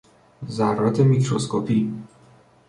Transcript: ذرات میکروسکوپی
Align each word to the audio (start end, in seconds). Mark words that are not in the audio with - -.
ذرات 0.51 0.99
میکروسکوپی 0.99 1.93